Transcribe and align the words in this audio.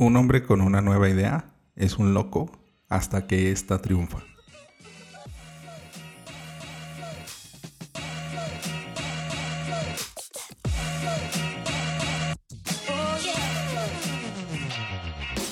Un 0.00 0.16
hombre 0.16 0.42
con 0.42 0.62
una 0.62 0.80
nueva 0.80 1.10
idea 1.10 1.52
es 1.76 1.98
un 1.98 2.14
loco 2.14 2.50
hasta 2.88 3.26
que 3.26 3.52
ésta 3.52 3.82
triunfa. 3.82 4.20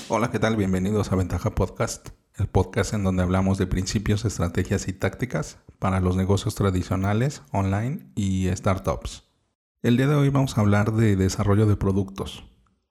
Hola, 0.09 0.31
¿qué 0.31 0.39
tal? 0.39 0.57
Bienvenidos 0.57 1.13
a 1.13 1.17
Ventaja 1.17 1.55
Podcast, 1.55 2.09
el 2.37 2.47
podcast 2.47 2.95
en 2.95 3.05
donde 3.05 3.23
hablamos 3.23 3.59
de 3.59 3.67
principios, 3.67 4.25
estrategias 4.25 4.89
y 4.89 4.95
tácticas 4.95 5.59
para 5.79 6.01
los 6.01 6.17
negocios 6.17 6.55
tradicionales, 6.55 7.43
online 7.53 8.11
y 8.15 8.49
startups. 8.57 9.25
El 9.83 9.99
día 9.99 10.07
de 10.07 10.15
hoy 10.15 10.31
vamos 10.31 10.57
a 10.57 10.63
hablar 10.63 10.93
de 10.93 11.17
desarrollo 11.17 11.67
de 11.67 11.77
productos, 11.77 12.48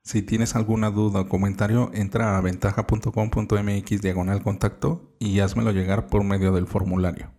si 0.07 0.21
tienes 0.21 0.55
alguna 0.55 0.89
duda 0.89 1.19
o 1.19 1.27
comentario, 1.27 1.91
entra 1.93 2.37
a 2.37 2.41
ventaja.com.mx 2.41 4.01
diagonal 4.01 4.41
contacto 4.41 5.13
y 5.19 5.41
házmelo 5.41 5.73
llegar 5.73 6.07
por 6.07 6.23
medio 6.23 6.53
del 6.53 6.65
formulario. 6.65 7.29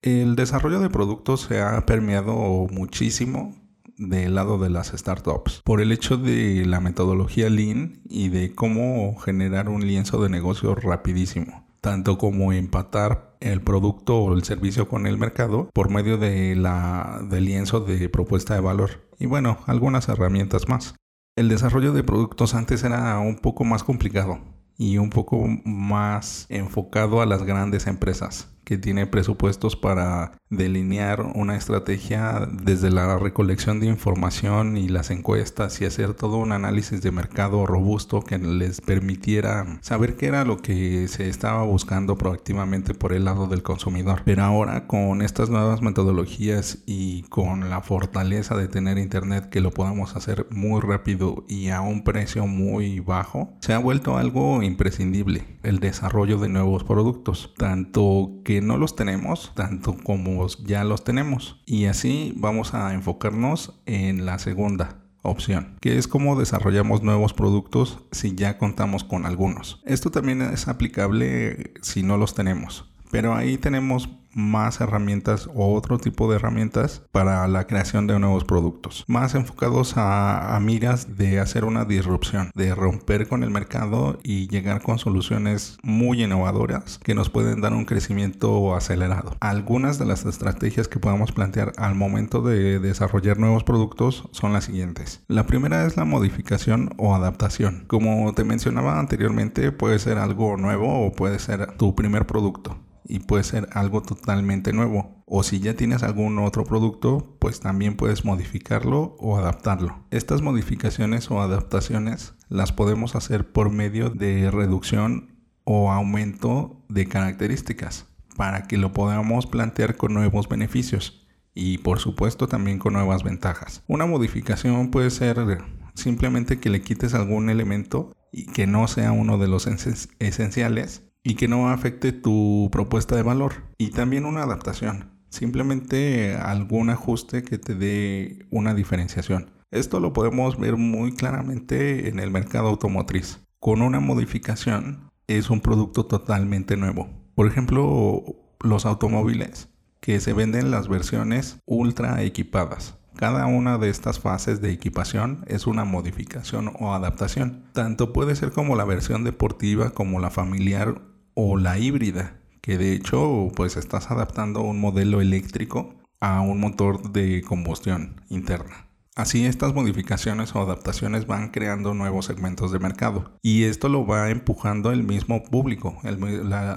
El 0.00 0.36
desarrollo 0.36 0.78
de 0.78 0.90
productos 0.90 1.40
se 1.40 1.60
ha 1.60 1.84
permeado 1.86 2.34
muchísimo 2.70 3.56
del 3.96 4.36
lado 4.36 4.58
de 4.58 4.70
las 4.70 4.88
startups 4.88 5.60
por 5.64 5.80
el 5.80 5.90
hecho 5.90 6.16
de 6.16 6.66
la 6.66 6.78
metodología 6.78 7.50
lean 7.50 8.00
y 8.08 8.28
de 8.28 8.54
cómo 8.54 9.16
generar 9.16 9.68
un 9.68 9.86
lienzo 9.86 10.22
de 10.22 10.28
negocio 10.28 10.76
rapidísimo 10.76 11.61
tanto 11.82 12.16
como 12.16 12.52
empatar 12.52 13.36
el 13.40 13.60
producto 13.60 14.16
o 14.16 14.34
el 14.34 14.44
servicio 14.44 14.88
con 14.88 15.06
el 15.06 15.18
mercado 15.18 15.68
por 15.74 15.90
medio 15.90 16.16
de 16.16 16.54
la, 16.54 17.20
del 17.28 17.44
lienzo 17.44 17.80
de 17.80 18.08
propuesta 18.08 18.54
de 18.54 18.60
valor 18.60 19.10
y 19.18 19.26
bueno, 19.26 19.58
algunas 19.66 20.08
herramientas 20.08 20.68
más. 20.68 20.94
El 21.36 21.48
desarrollo 21.48 21.92
de 21.92 22.04
productos 22.04 22.54
antes 22.54 22.84
era 22.84 23.18
un 23.18 23.36
poco 23.36 23.64
más 23.64 23.84
complicado 23.84 24.40
y 24.78 24.98
un 24.98 25.10
poco 25.10 25.44
más 25.64 26.46
enfocado 26.48 27.20
a 27.20 27.26
las 27.26 27.42
grandes 27.42 27.86
empresas 27.86 28.48
que 28.64 28.78
tiene 28.78 29.06
presupuestos 29.06 29.76
para 29.76 30.32
delinear 30.50 31.22
una 31.34 31.56
estrategia 31.56 32.46
desde 32.52 32.90
la 32.90 33.18
recolección 33.18 33.80
de 33.80 33.86
información 33.86 34.76
y 34.76 34.88
las 34.88 35.10
encuestas 35.10 35.80
y 35.80 35.86
hacer 35.86 36.14
todo 36.14 36.36
un 36.36 36.52
análisis 36.52 37.00
de 37.00 37.10
mercado 37.10 37.64
robusto 37.64 38.22
que 38.22 38.38
les 38.38 38.80
permitiera 38.80 39.78
saber 39.80 40.16
qué 40.16 40.26
era 40.26 40.44
lo 40.44 40.58
que 40.58 41.08
se 41.08 41.28
estaba 41.28 41.62
buscando 41.62 42.18
proactivamente 42.18 42.92
por 42.92 43.12
el 43.12 43.24
lado 43.24 43.46
del 43.46 43.62
consumidor. 43.62 44.22
Pero 44.24 44.44
ahora 44.44 44.86
con 44.86 45.22
estas 45.22 45.48
nuevas 45.48 45.80
metodologías 45.80 46.78
y 46.86 47.22
con 47.24 47.70
la 47.70 47.80
fortaleza 47.80 48.54
de 48.56 48.68
tener 48.68 48.98
internet 48.98 49.48
que 49.48 49.60
lo 49.60 49.70
podamos 49.70 50.16
hacer 50.16 50.46
muy 50.50 50.80
rápido 50.80 51.44
y 51.48 51.70
a 51.70 51.80
un 51.80 52.04
precio 52.04 52.46
muy 52.46 53.00
bajo, 53.00 53.54
se 53.60 53.72
ha 53.72 53.78
vuelto 53.78 54.18
algo 54.18 54.62
imprescindible 54.62 55.44
el 55.62 55.78
desarrollo 55.78 56.38
de 56.38 56.48
nuevos 56.48 56.84
productos, 56.84 57.54
tanto 57.56 58.40
que 58.44 58.51
no 58.60 58.76
los 58.76 58.96
tenemos, 58.96 59.52
tanto 59.54 59.96
como 59.96 60.46
ya 60.64 60.84
los 60.84 61.04
tenemos. 61.04 61.62
Y 61.66 61.86
así 61.86 62.34
vamos 62.36 62.74
a 62.74 62.92
enfocarnos 62.94 63.80
en 63.86 64.26
la 64.26 64.38
segunda 64.38 64.98
opción, 65.22 65.76
que 65.80 65.98
es 65.98 66.08
cómo 66.08 66.38
desarrollamos 66.38 67.02
nuevos 67.02 67.32
productos 67.32 68.00
si 68.10 68.34
ya 68.34 68.58
contamos 68.58 69.04
con 69.04 69.24
algunos. 69.24 69.80
Esto 69.86 70.10
también 70.10 70.42
es 70.42 70.68
aplicable 70.68 71.72
si 71.80 72.02
no 72.02 72.16
los 72.16 72.34
tenemos, 72.34 72.90
pero 73.10 73.34
ahí 73.34 73.56
tenemos 73.56 74.08
más 74.34 74.80
herramientas 74.80 75.48
o 75.54 75.74
otro 75.74 75.98
tipo 75.98 76.28
de 76.28 76.36
herramientas 76.36 77.02
para 77.12 77.46
la 77.48 77.66
creación 77.66 78.06
de 78.06 78.18
nuevos 78.18 78.44
productos, 78.44 79.04
más 79.06 79.34
enfocados 79.34 79.94
a, 79.96 80.58
miras 80.62 81.16
de 81.16 81.40
hacer 81.40 81.64
una 81.64 81.84
disrupción, 81.84 82.50
de 82.54 82.74
romper 82.74 83.28
con 83.28 83.42
el 83.42 83.50
mercado 83.50 84.18
y 84.22 84.48
llegar 84.48 84.82
con 84.82 84.98
soluciones 84.98 85.78
muy 85.82 86.22
innovadoras 86.22 86.98
que 87.02 87.14
nos 87.14 87.30
pueden 87.30 87.60
dar 87.60 87.72
un 87.72 87.84
crecimiento 87.84 88.74
acelerado. 88.74 89.36
Algunas 89.40 89.98
de 89.98 90.06
las 90.06 90.24
estrategias 90.24 90.88
que 90.88 91.00
podemos 91.00 91.32
plantear 91.32 91.72
al 91.76 91.94
momento 91.94 92.42
de 92.42 92.78
desarrollar 92.78 93.38
nuevos 93.38 93.64
productos 93.64 94.28
son 94.30 94.52
las 94.52 94.64
siguientes. 94.64 95.22
La 95.28 95.46
primera 95.46 95.86
es 95.86 95.96
la 95.96 96.04
modificación 96.04 96.94
o 96.96 97.14
adaptación. 97.14 97.84
Como 97.86 98.32
te 98.34 98.44
mencionaba 98.44 98.98
anteriormente, 98.98 99.72
puede 99.72 99.98
ser 99.98 100.18
algo 100.18 100.56
nuevo 100.56 101.06
o 101.06 101.12
puede 101.12 101.38
ser 101.38 101.72
tu 101.76 101.94
primer 101.94 102.26
producto 102.26 102.78
y 103.04 103.18
puede 103.20 103.44
ser 103.44 103.68
algo 103.72 104.02
totalmente 104.22 104.72
nuevo. 104.72 105.22
O 105.26 105.42
si 105.42 105.60
ya 105.60 105.74
tienes 105.74 106.02
algún 106.02 106.38
otro 106.38 106.64
producto, 106.64 107.36
pues 107.38 107.60
también 107.60 107.96
puedes 107.96 108.24
modificarlo 108.24 109.16
o 109.18 109.36
adaptarlo. 109.36 110.06
Estas 110.10 110.40
modificaciones 110.40 111.30
o 111.30 111.42
adaptaciones 111.42 112.34
las 112.48 112.72
podemos 112.72 113.16
hacer 113.16 113.52
por 113.52 113.70
medio 113.70 114.10
de 114.10 114.50
reducción 114.50 115.36
o 115.64 115.90
aumento 115.90 116.84
de 116.88 117.06
características 117.06 118.06
para 118.36 118.62
que 118.62 118.78
lo 118.78 118.92
podamos 118.92 119.46
plantear 119.46 119.96
con 119.96 120.14
nuevos 120.14 120.48
beneficios 120.48 121.26
y 121.54 121.78
por 121.78 121.98
supuesto 121.98 122.46
también 122.46 122.78
con 122.78 122.94
nuevas 122.94 123.22
ventajas. 123.24 123.82
Una 123.86 124.06
modificación 124.06 124.90
puede 124.90 125.10
ser 125.10 125.58
simplemente 125.94 126.58
que 126.58 126.70
le 126.70 126.80
quites 126.80 127.14
algún 127.14 127.50
elemento 127.50 128.12
y 128.32 128.46
que 128.46 128.66
no 128.66 128.88
sea 128.88 129.12
uno 129.12 129.36
de 129.36 129.48
los 129.48 129.66
esenciales 129.66 131.11
y 131.24 131.34
que 131.34 131.48
no 131.48 131.70
afecte 131.70 132.12
tu 132.12 132.68
propuesta 132.72 133.16
de 133.16 133.22
valor. 133.22 133.52
Y 133.78 133.90
también 133.90 134.24
una 134.24 134.42
adaptación, 134.42 135.10
simplemente 135.28 136.34
algún 136.34 136.90
ajuste 136.90 137.42
que 137.42 137.58
te 137.58 137.74
dé 137.74 138.46
una 138.50 138.74
diferenciación. 138.74 139.50
Esto 139.70 140.00
lo 140.00 140.12
podemos 140.12 140.58
ver 140.58 140.76
muy 140.76 141.14
claramente 141.14 142.08
en 142.08 142.18
el 142.18 142.30
mercado 142.30 142.68
automotriz. 142.68 143.40
Con 143.58 143.80
una 143.80 144.00
modificación 144.00 145.10
es 145.28 145.48
un 145.48 145.60
producto 145.60 146.06
totalmente 146.06 146.76
nuevo. 146.76 147.08
Por 147.34 147.46
ejemplo, 147.46 148.22
los 148.60 148.84
automóviles 148.84 149.68
que 150.00 150.20
se 150.20 150.32
venden 150.32 150.70
las 150.70 150.88
versiones 150.88 151.58
ultra 151.64 152.22
equipadas. 152.22 152.98
Cada 153.16 153.46
una 153.46 153.78
de 153.78 153.88
estas 153.88 154.18
fases 154.18 154.60
de 154.60 154.72
equipación 154.72 155.44
es 155.46 155.66
una 155.66 155.84
modificación 155.84 156.72
o 156.80 156.92
adaptación. 156.92 157.64
Tanto 157.72 158.12
puede 158.12 158.34
ser 158.34 158.52
como 158.52 158.74
la 158.74 158.84
versión 158.84 159.22
deportiva 159.22 159.90
como 159.90 160.18
la 160.18 160.30
familiar 160.30 161.00
o 161.34 161.56
la 161.56 161.78
híbrida, 161.78 162.40
que 162.60 162.78
de 162.78 162.92
hecho 162.92 163.48
pues 163.54 163.76
estás 163.76 164.10
adaptando 164.10 164.62
un 164.62 164.80
modelo 164.80 165.20
eléctrico 165.20 165.94
a 166.20 166.40
un 166.40 166.60
motor 166.60 167.12
de 167.12 167.42
combustión 167.42 168.22
interna. 168.28 168.88
Así 169.14 169.44
estas 169.44 169.74
modificaciones 169.74 170.54
o 170.54 170.60
adaptaciones 170.60 171.26
van 171.26 171.50
creando 171.50 171.92
nuevos 171.92 172.24
segmentos 172.24 172.72
de 172.72 172.78
mercado 172.78 173.36
y 173.42 173.64
esto 173.64 173.90
lo 173.90 174.06
va 174.06 174.30
empujando 174.30 174.90
el 174.90 175.02
mismo 175.02 175.42
público, 175.42 175.98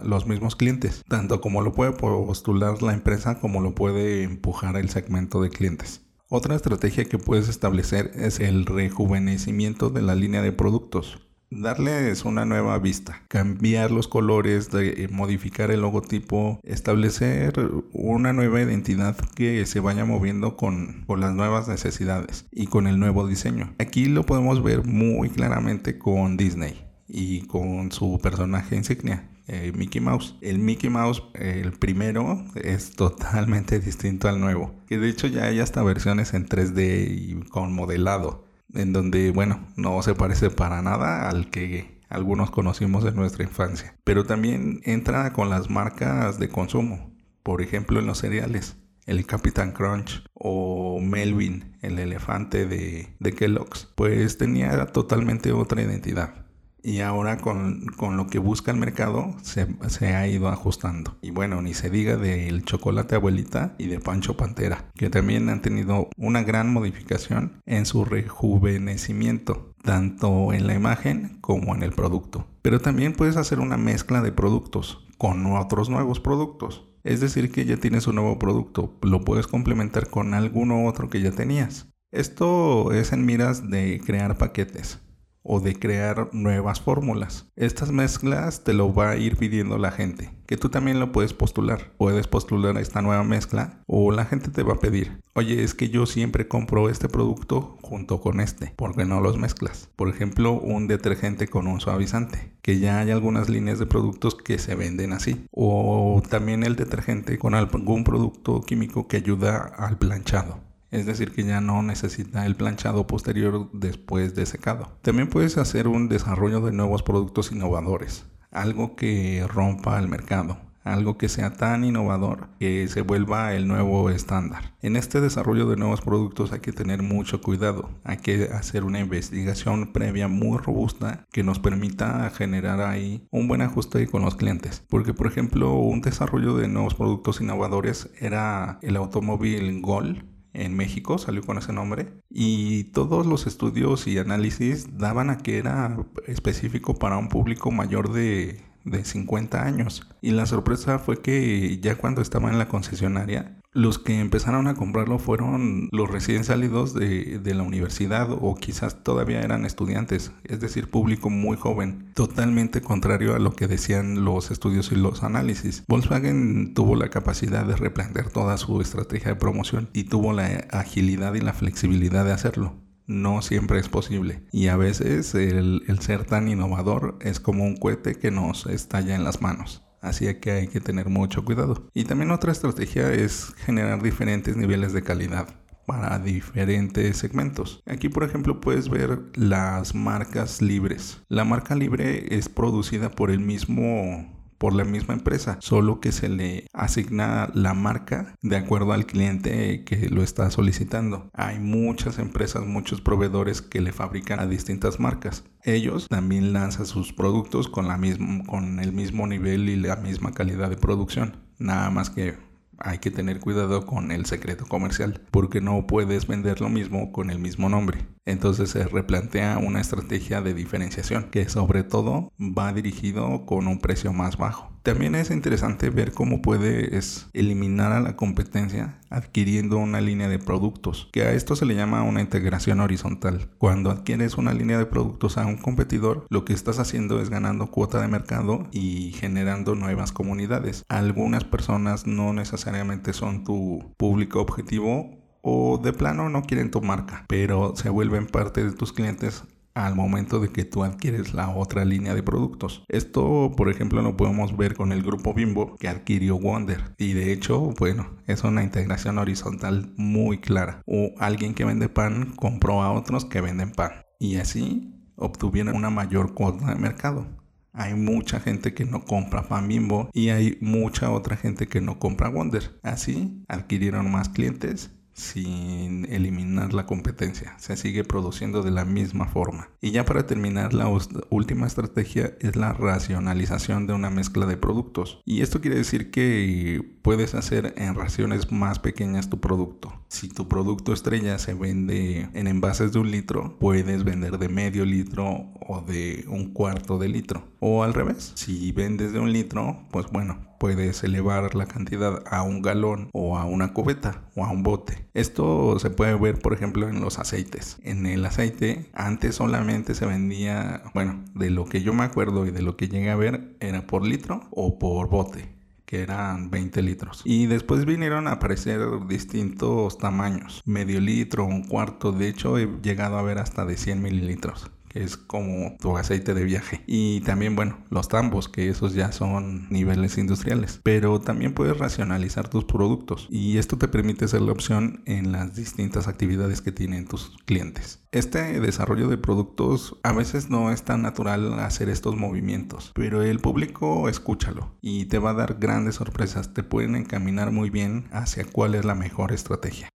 los 0.03 0.27
mismos 0.27 0.57
clientes, 0.57 1.01
tanto 1.07 1.39
como 1.39 1.61
lo 1.61 1.71
puede 1.71 1.93
postular 1.93 2.81
la 2.81 2.93
empresa 2.93 3.39
como 3.39 3.61
lo 3.61 3.73
puede 3.73 4.23
empujar 4.23 4.75
el 4.75 4.89
segmento 4.89 5.41
de 5.41 5.49
clientes. 5.49 6.01
Otra 6.27 6.55
estrategia 6.55 7.05
que 7.05 7.19
puedes 7.19 7.47
establecer 7.47 8.11
es 8.15 8.41
el 8.41 8.65
rejuvenecimiento 8.65 9.89
de 9.89 10.01
la 10.01 10.15
línea 10.15 10.41
de 10.41 10.51
productos 10.51 11.21
darles 11.49 12.25
una 12.25 12.45
nueva 12.45 12.77
vista, 12.79 13.21
cambiar 13.27 13.91
los 13.91 14.07
colores, 14.07 14.69
eh, 14.73 15.07
modificar 15.11 15.71
el 15.71 15.81
logotipo, 15.81 16.59
establecer 16.63 17.53
una 17.91 18.33
nueva 18.33 18.61
identidad 18.61 19.17
que 19.35 19.65
se 19.65 19.79
vaya 19.79 20.05
moviendo 20.05 20.57
con, 20.57 21.05
las 21.07 21.33
nuevas 21.33 21.67
necesidades 21.67 22.45
y 22.51 22.67
con 22.67 22.87
el 22.87 22.99
nuevo 22.99 23.27
diseño. 23.27 23.73
Aquí 23.79 24.05
lo 24.05 24.25
podemos 24.25 24.61
ver 24.63 24.83
muy 24.85 25.29
claramente 25.29 25.97
con 25.97 26.37
Disney 26.37 26.85
y 27.07 27.41
con 27.47 27.91
su 27.91 28.19
personaje 28.21 28.75
insignia. 28.75 29.29
Eh, 29.47 29.71
Mickey 29.75 30.01
Mouse. 30.01 30.35
El 30.41 30.57
Mickey 30.57 30.89
Mouse, 30.89 31.21
el 31.35 31.71
primero, 31.73 32.43
es 32.55 32.95
totalmente 32.95 33.79
distinto 33.85 34.27
al 34.27 34.41
nuevo. 34.41 34.73
Que 34.87 34.97
de 34.97 35.09
hecho 35.09 35.27
ya 35.27 35.45
hay 35.45 35.59
hasta 35.59 35.83
versiones 35.83 36.33
en 36.33 36.47
3D 36.47 37.07
y 37.09 37.47
con 37.49 37.73
modelado 37.73 38.44
en 38.73 38.93
donde, 38.93 39.31
bueno, 39.31 39.67
no 39.75 40.01
se 40.01 40.15
parece 40.15 40.49
para 40.49 40.81
nada 40.81 41.29
al 41.29 41.49
que 41.49 42.01
algunos 42.09 42.51
conocimos 42.51 43.05
en 43.05 43.15
nuestra 43.15 43.43
infancia. 43.43 43.95
Pero 44.03 44.25
también 44.25 44.81
entra 44.83 45.33
con 45.33 45.49
las 45.49 45.69
marcas 45.69 46.39
de 46.39 46.49
consumo, 46.49 47.13
por 47.43 47.61
ejemplo 47.61 47.99
en 47.99 48.07
los 48.07 48.19
cereales, 48.19 48.77
el 49.05 49.25
Capitán 49.25 49.71
Crunch 49.71 50.23
o 50.33 50.99
Melvin, 50.99 51.77
el 51.81 51.99
elefante 51.99 52.65
de, 52.65 53.33
Kellogg's, 53.35 53.91
pues 53.95 54.37
tenía 54.37 54.85
totalmente 54.87 55.51
otra 55.51 55.81
identidad 55.81 56.44
y 56.85 57.01
ahora 57.01 57.37
con, 57.37 57.87
lo 58.15 58.27
que 58.27 58.37
busca 58.37 58.69
el 58.69 58.77
mercado 58.77 59.33
se, 59.41 59.67
se, 59.87 60.15
ha 60.15 60.27
ido 60.27 60.49
ajustando. 60.49 61.17
Y 61.19 61.31
bueno, 61.31 61.59
ni 61.63 61.73
se 61.73 61.89
diga 61.89 62.15
del 62.15 62.63
chocolate 62.63 63.15
abuelita 63.15 63.73
y 63.79 63.87
de 63.87 63.99
Pancho 63.99 64.37
Pantera, 64.37 64.91
que 64.93 65.09
también 65.09 65.49
han 65.49 65.63
tenido 65.63 66.09
una 66.15 66.43
gran 66.43 66.71
modificación 66.71 67.59
en 67.65 67.87
su 67.87 68.05
rejuvenecimiento, 68.05 69.73
tanto 69.81 70.53
en 70.53 70.67
la 70.67 70.75
imagen 70.75 71.39
como 71.41 71.73
en 71.73 71.81
el 71.81 71.91
producto. 71.91 72.45
Pero 72.61 72.79
también 72.79 73.13
puedes 73.13 73.35
hacer 73.35 73.59
una 73.59 73.77
mezcla 73.77 74.21
de 74.21 74.31
productos 74.31 75.07
con 75.17 75.43
otros 75.47 75.89
nuevos 75.89 76.19
productos. 76.19 76.87
Es 77.03 77.19
decir, 77.19 77.51
que 77.51 77.65
ya 77.65 77.77
tienes 77.77 78.05
un 78.05 78.15
nuevo 78.15 78.37
producto, 78.37 78.95
lo 79.01 79.21
puedes 79.21 79.47
complementar 79.47 80.11
con 80.11 80.35
alguno 80.35 80.85
otro 80.85 81.09
que 81.09 81.21
ya 81.21 81.31
tenías. 81.31 81.87
Esto 82.11 82.91
es 82.91 83.11
en 83.11 83.25
miras 83.25 83.71
de 83.71 83.99
crear 84.05 84.37
paquetes 84.37 84.99
o 85.45 85.59
de 85.61 85.75
crear 85.75 86.29
nuevas 86.33 86.81
fórmulas. 86.81 87.47
Estas 87.55 87.91
mezclas 87.91 88.63
te 88.63 88.73
lo 88.73 88.93
va 88.93 89.11
a 89.11 89.17
ir 89.17 89.37
pidiendo 89.37 89.77
la 89.77 89.91
gente, 89.91 90.31
que 90.47 90.57
tú 90.57 90.69
también 90.69 90.99
lo 90.99 91.11
puedes 91.11 91.33
postular. 91.33 91.93
Puedes 91.97 92.27
postular 92.27 92.77
esta 92.77 93.01
nueva 93.01 93.23
mezcla 93.23 93.79
o 93.85 94.11
la 94.11 94.25
gente 94.25 94.49
te 94.49 94.63
va 94.63 94.73
a 94.73 94.79
pedir, 94.79 95.21
oye, 95.33 95.63
es 95.63 95.73
que 95.75 95.89
yo 95.89 96.07
siempre 96.07 96.47
compro 96.47 96.89
este 96.89 97.07
producto 97.07 97.77
junto 97.81 98.19
con 98.19 98.39
este, 98.39 98.73
porque 98.75 99.05
no 99.05 99.21
los 99.21 99.37
mezclas. 99.37 99.89
Por 99.95 100.09
ejemplo, 100.09 100.53
un 100.53 100.87
detergente 100.87 101.47
con 101.47 101.67
un 101.67 101.79
suavizante, 101.79 102.51
que 102.63 102.79
ya 102.79 102.99
hay 102.99 103.11
algunas 103.11 103.47
líneas 103.47 103.77
de 103.77 103.85
productos 103.85 104.35
que 104.35 104.57
se 104.57 104.75
venden 104.75 105.13
así. 105.13 105.45
O 105.51 106.23
también 106.27 106.63
el 106.63 106.75
detergente 106.75 107.37
con 107.37 107.53
algún 107.53 108.03
producto 108.03 108.61
químico 108.61 109.07
que 109.07 109.17
ayuda 109.17 109.57
al 109.77 109.99
planchado 109.99 110.64
es 110.95 111.05
decir, 111.05 111.31
que 111.31 111.43
ya 111.43 111.61
no 111.61 111.83
necesita 111.83 112.45
el 112.45 112.55
planchado 112.55 113.07
posterior 113.07 113.69
después 113.73 114.35
de 114.35 114.45
secado. 114.45 114.97
También 115.01 115.29
puedes 115.29 115.57
hacer 115.57 115.87
un 115.87 116.09
desarrollo 116.09 116.61
de 116.61 116.71
nuevos 116.71 117.03
productos 117.03 117.51
innovadores, 117.51 118.25
algo 118.51 118.95
que 118.95 119.45
rompa 119.47 119.99
el 119.99 120.07
mercado, 120.07 120.57
algo 120.85 121.17
que 121.17 121.27
sea 121.27 121.51
tan 121.53 121.83
innovador 121.83 122.47
que 122.59 122.87
se 122.87 123.01
vuelva 123.01 123.53
el 123.53 123.67
nuevo 123.67 124.09
estándar. 124.09 124.73
En 124.81 124.95
este 124.95 125.19
desarrollo 125.19 125.67
de 125.67 125.75
nuevos 125.75 126.01
productos 126.01 126.53
hay 126.53 126.59
que 126.59 126.71
tener 126.71 127.01
mucho 127.01 127.41
cuidado, 127.41 127.89
hay 128.03 128.17
que 128.17 128.49
hacer 128.53 128.83
una 128.83 128.99
investigación 128.99 129.91
previa 129.91 130.27
muy 130.27 130.57
robusta 130.59 131.25
que 131.31 131.43
nos 131.43 131.59
permita 131.59 132.29
generar 132.29 132.81
ahí 132.81 133.27
un 133.31 133.47
buen 133.47 133.61
ajuste 133.61 134.07
con 134.07 134.21
los 134.21 134.35
clientes. 134.35 134.83
Porque 134.87 135.13
por 135.13 135.27
ejemplo 135.27 135.73
un 135.73 136.01
desarrollo 136.01 136.55
de 136.55 136.67
nuevos 136.67 136.93
productos 136.93 137.41
innovadores 137.41 138.11
era 138.19 138.77
el 138.81 138.95
automóvil 138.95 139.81
Gol 139.81 140.34
en 140.55 140.75
México, 140.75 141.17
salió 141.17 141.41
con 141.43 141.57
ese 141.57 141.73
nombre, 141.73 142.13
y 142.29 142.85
todos 142.85 143.25
los 143.25 143.47
estudios 143.47 144.07
y 144.07 144.17
análisis 144.17 144.97
daban 144.97 145.29
a 145.29 145.37
que 145.37 145.57
era 145.57 145.97
específico 146.27 146.95
para 146.95 147.17
un 147.17 147.29
público 147.29 147.71
mayor 147.71 148.11
de, 148.11 148.61
de 148.83 149.03
50 149.03 149.63
años. 149.63 150.07
Y 150.21 150.31
la 150.31 150.45
sorpresa 150.45 150.99
fue 150.99 151.21
que 151.21 151.79
ya 151.79 151.95
cuando 151.95 152.21
estaba 152.21 152.49
en 152.49 152.57
la 152.57 152.67
concesionaria, 152.67 153.61
los 153.75 153.99
que 153.99 154.21
empezaron 154.21 154.67
a 154.67 154.73
comprarlo 154.73 155.19
fueron 155.19 155.89
los 155.91 156.09
recién 156.09 156.45
salidos 156.45 156.93
de, 156.93 157.41
la 157.43 157.63
universidad 157.63 158.29
o 158.31 158.55
quizás 158.55 159.03
todavía 159.03 159.41
eran 159.41 159.65
estudiantes, 159.65 160.31
es 160.45 160.61
decir, 160.61 160.89
público 160.89 161.29
muy 161.29 161.57
joven, 161.57 162.11
totalmente 162.13 162.81
contrario 162.81 163.35
a 163.35 163.39
lo 163.39 163.53
que 163.53 163.67
decían 163.67 164.23
los 164.23 164.49
estudios 164.49 164.93
y 164.93 164.95
los 164.95 165.23
análisis. 165.23 165.83
Volkswagen 165.89 166.73
tuvo 166.73 166.95
la 166.95 167.09
capacidad 167.09 167.65
de 167.65 167.75
replantear 167.75 168.29
toda 168.29 168.57
su 168.57 168.79
estrategia 168.79 169.33
de 169.33 169.39
promoción 169.39 169.89
y 169.91 170.05
tuvo 170.05 170.31
la 170.31 170.45
agilidad 170.71 171.33
y 171.33 171.41
la 171.41 171.53
flexibilidad 171.53 172.25
de 172.25 172.31
hacerlo 172.31 172.75
no 173.07 173.43
siempre 173.43 173.79
es 173.79 173.87
posible. 173.87 174.43
Y 174.51 174.67
a 174.69 174.77
veces 174.77 175.35
el, 175.35 175.83
el, 175.87 175.99
ser 175.99 176.25
tan 176.25 176.47
innovador 176.47 177.19
es 177.21 177.39
como 177.39 177.63
un 177.63 177.75
cohete 177.75 178.15
que 178.15 178.31
nos 178.31 178.65
estalla 178.65 179.13
en 179.15 179.23
las 179.23 179.43
manos. 179.43 179.84
Así 180.05 180.31
que 180.35 180.51
hay 180.51 180.67
que 180.67 180.79
tener 180.79 181.09
mucho 181.09 181.43
cuidado. 181.43 181.89
Y 181.93 182.05
también 182.05 182.31
otra 182.31 182.51
estrategia 182.51 183.11
es 183.11 183.53
generar 183.57 184.03
diferentes 184.03 184.55
niveles 184.55 184.93
de 184.93 185.01
calidad 185.01 185.47
para 185.87 186.19
diferentes 186.19 187.17
segmentos. 187.17 187.81
Aquí 187.87 188.09
por 188.09 188.23
ejemplo 188.23 188.61
puedes 188.61 188.87
ver 188.89 189.23
las 189.33 189.95
marcas 189.95 190.61
libres. 190.61 191.21
La 191.27 191.43
marca 191.43 191.75
libre 191.75 192.35
es 192.35 192.49
producida 192.49 193.09
por 193.09 193.31
el 193.31 193.39
mismo 193.39 194.44
por 194.65 194.73
la 194.73 194.83
misma 194.83 195.13
empresa, 195.13 195.59
solo 195.61 195.99
que 195.99 196.11
se 196.11 196.27
le 196.27 196.65
asigna 196.73 197.51
la 197.53 197.75
marca 197.75 198.33
de 198.41 198.55
acuerdo 198.55 198.93
al 198.93 199.05
cliente 199.05 199.83
que 199.83 200.09
lo 200.09 200.23
está 200.23 200.49
solicitando. 200.49 201.29
Hay 201.33 201.59
muchas 201.59 202.17
empresas, 202.17 202.65
muchos 202.65 202.99
proveedores 202.99 203.61
que 203.61 203.79
le 203.79 203.91
fabrican 203.91 204.39
a 204.39 204.47
distintas 204.47 204.99
marcas. 204.99 205.43
Ellos 205.61 206.07
también 206.07 206.51
lanzan 206.51 206.87
sus 206.87 207.13
productos 207.13 207.67
con, 207.67 207.87
la 207.87 207.99
con 208.47 208.79
el 208.79 208.91
mismo 208.91 209.27
nivel 209.27 209.69
y 209.69 209.75
la 209.75 209.97
misma 209.97 210.31
calidad 210.31 210.71
de 210.71 210.77
producción. 210.77 211.37
Nada 211.59 211.91
más 211.91 212.09
que 212.09 212.35
hay 212.79 212.97
que 212.97 213.11
tener 213.11 213.41
cuidado 213.41 213.85
con 213.85 214.11
el 214.11 214.25
secreto 214.25 214.65
comercial 214.65 215.21
porque 215.29 215.61
no 215.61 215.85
puedes 215.85 216.25
vender 216.25 216.59
lo 216.59 216.69
mismo 216.69 217.11
con 217.11 217.29
el 217.29 217.37
mismo 217.37 217.69
nombre. 217.69 218.14
Entonces 218.25 218.71
se 218.71 218.83
replantea 218.85 219.59
una 219.59 219.81
estrategia 219.81 220.41
de 220.41 220.53
diferenciación 220.53 221.29
que 221.29 221.47
sobre 221.47 221.83
todo 221.83 222.31
va 222.39 222.73
dirigido 222.73 223.45
con 223.45 223.67
un 223.67 223.79
precio 223.79 224.13
más 224.13 224.37
bajo. 224.37 224.75
También 224.85 225.15
es 225.15 225.31
interesante 225.31 225.89
ver 225.89 226.11
cómo 226.11 226.43
puedes 226.43 227.27
eliminar 227.33 227.91
a 227.91 227.99
la 227.99 228.15
competencia 228.15 228.99
adquiriendo 229.09 229.77
una 229.77 229.99
línea 229.99 230.29
de 230.29 230.37
productos, 230.37 231.09
que 231.11 231.23
a 231.23 231.33
esto 231.33 231.55
se 231.55 231.65
le 231.65 231.73
llama 231.73 232.03
una 232.03 232.21
integración 232.21 232.79
horizontal. 232.81 233.49
Cuando 233.57 233.89
adquieres 233.89 234.37
una 234.37 234.53
línea 234.53 234.77
de 234.77 234.85
productos 234.85 235.39
a 235.39 235.45
un 235.47 235.57
competidor, 235.57 236.27
lo 236.29 236.45
que 236.45 236.53
estás 236.53 236.77
haciendo 236.77 237.19
es 237.19 237.31
ganando 237.31 237.71
cuota 237.71 237.99
de 237.99 238.07
mercado 238.07 238.67
y 238.71 239.13
generando 239.13 239.73
nuevas 239.73 240.11
comunidades. 240.11 240.83
Algunas 240.87 241.43
personas 241.45 242.05
no 242.05 242.33
necesariamente 242.33 243.13
son 243.13 243.43
tu 243.43 243.93
público 243.97 244.39
objetivo 244.39 245.24
o 245.47 245.77
de 245.77 245.93
plano 245.93 246.27
no 246.27 246.41
quieren 246.41 246.71
tu 246.71 246.81
marca, 246.81 247.23
pero 247.27 247.75
se 247.75 247.89
vuelven 247.89 248.25
parte 248.25 248.63
de 248.63 248.71
tus 248.71 248.91
clientes 248.91 249.43
al 249.75 249.93
momento 249.93 250.39
de 250.39 250.49
que 250.49 250.65
tú 250.65 250.83
adquieres 250.83 251.35
la 251.35 251.49
otra 251.49 251.85
línea 251.85 252.15
de 252.15 252.23
productos. 252.23 252.83
Esto, 252.87 253.51
por 253.55 253.69
ejemplo, 253.69 254.01
lo 254.01 254.17
podemos 254.17 254.57
ver 254.57 254.73
con 254.73 254.91
el 254.91 255.03
grupo 255.03 255.35
Bimbo 255.35 255.75
que 255.75 255.87
adquirió 255.87 256.39
Wonder. 256.39 256.95
Y 256.97 257.13
de 257.13 257.31
hecho, 257.31 257.59
bueno, 257.77 258.09
es 258.25 258.43
una 258.43 258.63
integración 258.63 259.19
horizontal 259.19 259.93
muy 259.97 260.39
clara. 260.39 260.81
O 260.87 261.11
alguien 261.19 261.53
que 261.53 261.65
vende 261.65 261.89
pan 261.89 262.33
compró 262.35 262.81
a 262.81 262.91
otros 262.91 263.25
que 263.25 263.41
venden 263.41 263.71
pan. 263.71 263.91
Y 264.19 264.37
así 264.37 264.95
obtuvieron 265.15 265.75
una 265.75 265.91
mayor 265.91 266.33
cuota 266.33 266.73
de 266.73 266.75
mercado. 266.75 267.27
Hay 267.71 267.93
mucha 267.93 268.39
gente 268.39 268.73
que 268.73 268.85
no 268.85 269.03
compra 269.03 269.43
pan 269.43 269.67
bimbo 269.67 270.09
y 270.13 270.29
hay 270.29 270.57
mucha 270.61 271.11
otra 271.11 271.35
gente 271.35 271.67
que 271.67 271.81
no 271.81 271.99
compra 271.99 272.29
Wonder. 272.29 272.79
Así 272.81 273.43
adquirieron 273.47 274.09
más 274.09 274.29
clientes 274.29 274.95
sin 275.15 276.05
eliminar 276.11 276.73
la 276.73 276.85
competencia. 276.85 277.55
Se 277.57 277.77
sigue 277.77 278.03
produciendo 278.03 278.61
de 278.61 278.71
la 278.71 278.85
misma 278.85 279.25
forma. 279.25 279.69
Y 279.81 279.91
ya 279.91 280.05
para 280.05 280.27
terminar, 280.27 280.73
la 280.73 280.89
última 281.29 281.65
estrategia 281.65 282.35
es 282.41 282.55
la 282.55 282.73
racionalización 282.73 283.87
de 283.87 283.93
una 283.93 284.09
mezcla 284.09 284.45
de 284.45 284.57
productos. 284.57 285.21
Y 285.25 285.41
esto 285.41 285.61
quiere 285.61 285.77
decir 285.77 286.11
que 286.11 286.97
puedes 287.01 287.33
hacer 287.33 287.73
en 287.77 287.95
raciones 287.95 288.51
más 288.51 288.79
pequeñas 288.79 289.29
tu 289.29 289.39
producto. 289.39 289.93
Si 290.09 290.27
tu 290.27 290.47
producto 290.47 290.93
estrella 290.93 291.39
se 291.39 291.53
vende 291.53 292.29
en 292.33 292.47
envases 292.47 292.91
de 292.91 292.99
un 292.99 293.09
litro, 293.09 293.57
puedes 293.59 294.03
vender 294.03 294.37
de 294.37 294.49
medio 294.49 294.85
litro 294.85 295.47
o 295.67 295.81
de 295.81 296.25
un 296.27 296.51
cuarto 296.51 296.97
de 296.97 297.07
litro. 297.07 297.47
O 297.59 297.83
al 297.83 297.93
revés, 297.93 298.33
si 298.35 298.71
vendes 298.73 299.13
de 299.13 299.19
un 299.19 299.31
litro, 299.31 299.87
pues 299.91 300.07
bueno, 300.11 300.45
puedes 300.59 301.03
elevar 301.03 301.55
la 301.55 301.65
cantidad 301.65 302.23
a 302.29 302.41
un 302.41 302.61
galón 302.61 303.09
o 303.13 303.37
a 303.37 303.45
una 303.45 303.73
cubeta 303.73 304.23
o 304.35 304.43
a 304.43 304.51
un 304.51 304.63
bote. 304.63 305.04
Esto 305.15 305.79
se 305.79 305.89
puede 305.89 306.13
ver 306.15 306.39
por 306.39 306.53
ejemplo 306.53 306.89
en 306.89 306.99
los 306.99 307.19
aceites. 307.19 307.77
En 307.83 308.05
el 308.05 308.25
aceite 308.25 308.89
antes 308.93 309.35
solamente 309.35 309.95
se 309.95 310.05
vendía, 310.05 310.83
bueno, 310.93 311.23
de 311.33 311.49
lo 311.49 311.63
que 311.65 311.81
yo 311.81 311.93
me 311.93 312.03
acuerdo 312.03 312.45
y 312.45 312.51
de 312.51 312.61
lo 312.61 312.75
que 312.75 312.89
llegué 312.89 313.09
a 313.09 313.15
ver 313.15 313.55
era 313.61 313.87
por 313.87 314.05
litro 314.05 314.41
o 314.51 314.77
por 314.77 315.09
bote 315.09 315.55
que 315.85 316.01
eran 316.01 316.49
20 316.49 316.81
litros. 316.81 317.21
Y 317.23 317.45
después 317.45 317.85
vinieron 317.85 318.27
a 318.27 318.33
aparecer 318.33 318.81
distintos 319.07 319.97
tamaños, 319.97 320.61
medio 320.65 320.99
litro, 320.99 321.45
un 321.45 321.63
cuarto, 321.63 322.11
de 322.11 322.27
hecho 322.27 322.57
he 322.57 322.67
llegado 322.81 323.17
a 323.17 323.21
ver 323.21 323.37
hasta 323.37 323.65
de 323.65 323.77
100 323.77 324.01
mililitros 324.01 324.71
es 324.95 325.17
como 325.17 325.75
tu 325.79 325.97
aceite 325.97 326.33
de 326.33 326.43
viaje. 326.43 326.83
Y 326.87 327.21
también, 327.21 327.55
bueno, 327.55 327.77
los 327.89 328.07
tambos, 328.07 328.49
que 328.49 328.69
esos 328.69 328.93
ya 328.93 329.11
son 329.11 329.67
niveles 329.69 330.17
industriales. 330.17 330.79
Pero 330.83 331.19
también 331.19 331.53
puedes 331.53 331.77
racionalizar 331.77 332.47
tus 332.49 332.65
productos 332.65 333.27
y 333.29 333.57
esto 333.57 333.77
te 333.77 333.87
permite 333.87 334.27
ser 334.27 334.41
la 334.41 334.53
opción 334.53 335.03
en 335.05 335.31
las 335.31 335.55
distintas 335.55 336.07
actividades 336.07 336.61
que 336.61 336.71
tienen 336.71 337.07
tus 337.07 337.35
clientes. 337.45 338.05
Este 338.11 338.61
desarrollo 338.61 339.09
de 339.09 339.17
productos 339.17 339.97
a 340.03 340.13
veces 340.13 340.49
no 340.49 340.71
es 340.71 340.83
tan 340.83 341.01
natural 341.01 341.59
hacer 341.59 341.89
estos 341.89 342.15
movimientos, 342.15 342.91
pero 342.95 343.23
el 343.23 343.39
público 343.39 344.07
escúchalo 344.07 344.77
y 344.81 345.05
te 345.05 345.19
va 345.19 345.31
a 345.31 345.33
dar 345.33 345.57
grandes 345.59 345.95
sorpresas, 345.95 346.53
te 346.53 346.63
pueden 346.63 346.95
encaminar 346.95 347.51
muy 347.51 347.69
bien 347.69 348.07
hacia 348.11 348.45
cuál 348.45 348.75
es 348.75 348.85
la 348.85 348.95
mejor 348.95 349.33
estrategia. 349.33 349.89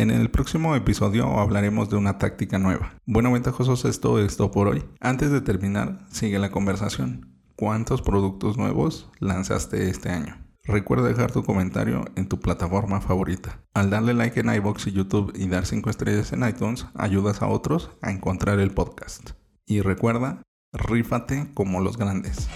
En 0.00 0.10
el 0.10 0.30
próximo 0.30 0.74
episodio 0.74 1.26
hablaremos 1.38 1.90
de 1.90 1.96
una 1.96 2.16
táctica 2.16 2.58
nueva. 2.58 2.94
Bueno, 3.04 3.32
ventajosos, 3.32 3.84
esto 3.84 4.18
es 4.18 4.38
todo 4.38 4.50
por 4.50 4.66
hoy. 4.66 4.82
Antes 4.98 5.30
de 5.30 5.42
terminar, 5.42 5.98
sigue 6.10 6.38
la 6.38 6.50
conversación. 6.50 7.36
¿Cuántos 7.54 8.00
productos 8.00 8.56
nuevos 8.56 9.10
lanzaste 9.18 9.90
este 9.90 10.08
año? 10.08 10.38
Recuerda 10.64 11.06
dejar 11.06 11.32
tu 11.32 11.44
comentario 11.44 12.06
en 12.16 12.28
tu 12.28 12.40
plataforma 12.40 13.02
favorita. 13.02 13.60
Al 13.74 13.90
darle 13.90 14.14
like 14.14 14.40
en 14.40 14.54
iBox 14.54 14.86
y 14.86 14.92
YouTube 14.92 15.34
y 15.36 15.48
dar 15.48 15.66
5 15.66 15.90
estrellas 15.90 16.32
en 16.32 16.48
iTunes, 16.48 16.86
ayudas 16.94 17.42
a 17.42 17.48
otros 17.48 17.90
a 18.00 18.10
encontrar 18.10 18.58
el 18.58 18.70
podcast. 18.70 19.32
Y 19.66 19.82
recuerda, 19.82 20.40
rífate 20.72 21.50
como 21.52 21.82
los 21.82 21.98
grandes. 21.98 22.48